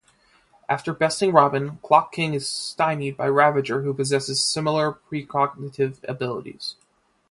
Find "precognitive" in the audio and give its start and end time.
5.07-5.99